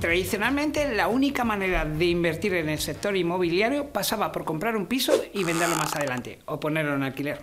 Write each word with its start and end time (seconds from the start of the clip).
Tradicionalmente, 0.00 0.94
la 0.94 1.08
única 1.08 1.42
manera 1.42 1.84
de 1.84 2.04
invertir 2.04 2.54
en 2.54 2.68
el 2.68 2.78
sector 2.78 3.16
inmobiliario 3.16 3.92
pasaba 3.92 4.30
por 4.30 4.44
comprar 4.44 4.76
un 4.76 4.86
piso 4.86 5.12
y 5.34 5.42
venderlo 5.42 5.74
más 5.74 5.96
adelante, 5.96 6.38
o 6.46 6.60
ponerlo 6.60 6.94
en 6.94 7.02
alquiler. 7.02 7.42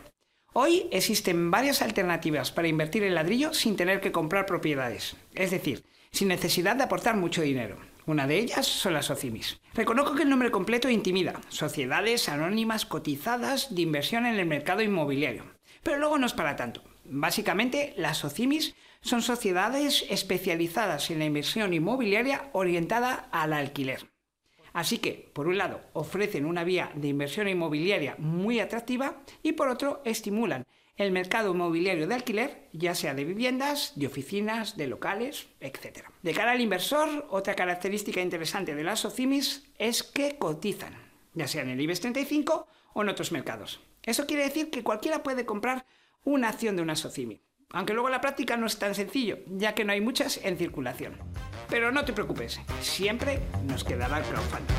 Hoy 0.54 0.88
existen 0.92 1.52
varias 1.52 1.82
alternativas 1.82 2.52
para 2.52 2.70
invertir 2.70 3.04
en 3.04 3.14
ladrillo 3.14 3.54
sin 3.54 3.76
tener 3.76 4.00
que 4.00 4.14
comprar 4.14 4.46
propiedades, 4.46 5.18
es 5.34 5.52
decir, 5.52 5.84
sin 6.12 6.30
necesidad 6.30 6.78
de 6.78 6.84
aportar 6.84 7.18
mucho 7.18 7.42
dinero. 7.42 7.76
Una 8.06 8.26
de 8.26 8.38
ellas 8.38 8.66
son 8.66 8.94
las 8.94 9.08
SOCIMIS. 9.08 9.60
Reconozco 9.74 10.16
que 10.16 10.24
el 10.24 10.30
nombre 10.30 10.52
completo 10.52 10.90
intimida, 10.90 11.42
Sociedades 11.50 12.30
Anónimas 12.30 12.86
Cotizadas 12.86 13.76
de 13.76 13.82
Inversión 13.82 14.26
en 14.26 14.36
el 14.36 14.46
Mercado 14.46 14.82
Inmobiliario. 14.82 15.44
Pero 15.84 15.98
luego 15.98 16.18
no 16.18 16.26
es 16.26 16.34
para 16.34 16.56
tanto. 16.56 16.82
Básicamente, 17.06 17.94
las 17.98 18.20
SOCIMIS 18.20 18.76
son 19.02 19.22
sociedades 19.22 20.06
especializadas 20.10 21.12
en 21.12 21.20
la 21.20 21.26
inversión 21.26 21.74
inmobiliaria 21.74 22.50
orientada 22.54 23.30
al 23.32 23.54
alquiler. 23.54 24.10
Así 24.74 24.98
que, 24.98 25.32
por 25.34 25.48
un 25.48 25.58
lado, 25.58 25.82
ofrecen 25.94 26.46
una 26.46 26.64
vía 26.64 26.92
de 26.96 27.08
inversión 27.08 27.48
inmobiliaria 27.48 28.16
muy 28.18 28.60
atractiva 28.60 29.22
y 29.42 29.54
por 29.54 29.70
otro, 29.70 30.02
estimulan 30.04 30.66
el 30.98 31.12
mercado 31.12 31.52
inmobiliario 31.52 32.08
de 32.08 32.16
alquiler, 32.16 32.70
ya 32.74 32.96
sea 32.96 33.14
de 33.14 33.26
viviendas, 33.26 33.94
de 33.96 34.08
oficinas, 34.08 34.76
de 34.76 34.88
locales, 34.88 35.48
etc. 35.60 36.08
De 36.24 36.34
cara 36.34 36.52
al 36.52 36.62
inversor, 36.62 37.28
otra 37.30 37.56
característica 37.56 38.22
interesante 38.22 38.76
de 38.76 38.84
las 38.84 39.02
SOCIMIS 39.02 39.66
es 39.78 40.04
que 40.04 40.38
cotizan, 40.38 40.94
ya 41.34 41.48
sea 41.48 41.62
en 41.62 41.70
el 41.70 41.82
IBEX 41.82 42.02
35 42.02 42.68
o 42.94 43.02
en 43.02 43.10
otros 43.10 43.32
mercados. 43.32 43.82
Eso 44.04 44.26
quiere 44.26 44.44
decir 44.44 44.70
que 44.70 44.84
cualquiera 44.84 45.24
puede 45.24 45.46
comprar 45.46 45.86
una 46.26 46.50
acción 46.50 46.76
de 46.76 46.82
una 46.82 46.96
SOCIMI. 46.96 47.42
Aunque 47.70 47.94
luego 47.94 48.10
la 48.10 48.22
práctica 48.22 48.58
no 48.58 48.68
es 48.68 48.78
tan 48.78 48.94
sencillo, 48.96 49.40
ya 49.48 49.74
que 49.74 49.86
no 49.86 49.94
hay 49.94 50.02
muchas 50.02 50.40
en 50.44 50.58
circulación. 50.58 51.18
Pero 51.70 51.92
no 51.92 52.04
te 52.04 52.14
preocupes, 52.14 52.60
siempre 52.82 53.40
nos 53.66 53.84
quedará 53.84 54.18
el 54.20 54.24
crowdfunding. 54.26 54.76